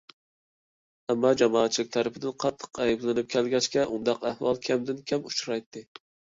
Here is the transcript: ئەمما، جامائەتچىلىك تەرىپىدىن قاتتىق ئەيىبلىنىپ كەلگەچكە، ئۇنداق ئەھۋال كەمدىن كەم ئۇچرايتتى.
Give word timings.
ئەمما، 1.13 1.33
جامائەتچىلىك 1.41 1.91
تەرىپىدىن 1.97 2.35
قاتتىق 2.45 2.81
ئەيىبلىنىپ 2.87 3.31
كەلگەچكە، 3.37 3.87
ئۇنداق 3.93 4.29
ئەھۋال 4.33 4.65
كەمدىن 4.67 5.07
كەم 5.15 5.33
ئۇچرايتتى. 5.33 5.89